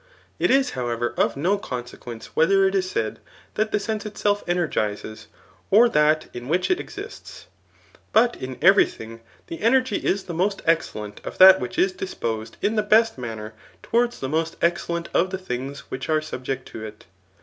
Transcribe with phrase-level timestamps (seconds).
[0.39, 3.19] It is, however, of no conse quence, wh^er it is said,
[3.53, 5.27] that the sense itself energizes,
[5.69, 7.45] or that in which it exists.
[8.11, 12.57] But in every thing, the energy is the most excellent of that which is disposed
[12.63, 13.53] in the Best manner
[13.83, 17.05] towards the most excellent of the things which are subject to it.